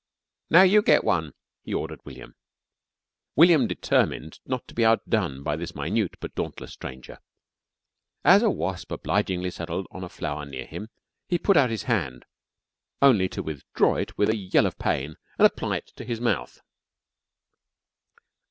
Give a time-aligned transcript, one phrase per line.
[0.49, 2.33] "Now you get one," he ordered William.
[3.35, 7.19] William determined not to be outshone by this minute but dauntless stranger.
[8.25, 10.89] As a wasp obligingly settled on a flower near him,
[11.29, 12.25] he put out his hand,
[12.99, 16.63] only to withdraw it with a yell of pain and apply it to his mouth.